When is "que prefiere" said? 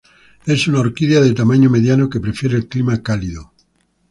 2.09-2.55